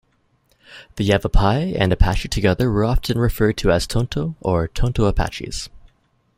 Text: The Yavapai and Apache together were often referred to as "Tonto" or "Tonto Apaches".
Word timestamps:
The 0.95 1.03
Yavapai 1.03 1.75
and 1.79 1.93
Apache 1.93 2.29
together 2.29 2.71
were 2.71 2.85
often 2.85 3.19
referred 3.19 3.55
to 3.57 3.71
as 3.71 3.85
"Tonto" 3.85 4.33
or 4.41 4.67
"Tonto 4.67 5.05
Apaches". 5.05 5.69